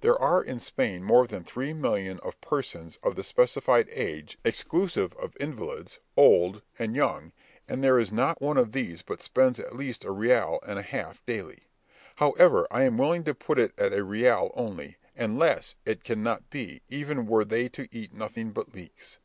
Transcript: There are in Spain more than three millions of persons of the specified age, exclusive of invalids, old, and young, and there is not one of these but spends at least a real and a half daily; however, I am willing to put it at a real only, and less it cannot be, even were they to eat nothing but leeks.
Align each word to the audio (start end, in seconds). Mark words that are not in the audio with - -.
There 0.00 0.18
are 0.18 0.42
in 0.42 0.58
Spain 0.58 1.04
more 1.04 1.28
than 1.28 1.44
three 1.44 1.72
millions 1.72 2.18
of 2.24 2.40
persons 2.40 2.98
of 3.04 3.14
the 3.14 3.22
specified 3.22 3.88
age, 3.92 4.36
exclusive 4.44 5.12
of 5.14 5.36
invalids, 5.38 6.00
old, 6.16 6.62
and 6.80 6.96
young, 6.96 7.30
and 7.68 7.80
there 7.84 7.96
is 8.00 8.10
not 8.10 8.42
one 8.42 8.56
of 8.56 8.72
these 8.72 9.02
but 9.02 9.22
spends 9.22 9.60
at 9.60 9.76
least 9.76 10.04
a 10.04 10.10
real 10.10 10.58
and 10.66 10.80
a 10.80 10.82
half 10.82 11.24
daily; 11.26 11.62
however, 12.16 12.66
I 12.72 12.82
am 12.82 12.98
willing 12.98 13.22
to 13.22 13.34
put 13.36 13.56
it 13.60 13.72
at 13.78 13.92
a 13.92 14.02
real 14.02 14.50
only, 14.54 14.96
and 15.14 15.38
less 15.38 15.76
it 15.86 16.02
cannot 16.02 16.50
be, 16.50 16.82
even 16.88 17.26
were 17.28 17.44
they 17.44 17.68
to 17.68 17.86
eat 17.96 18.12
nothing 18.12 18.50
but 18.50 18.74
leeks. 18.74 19.18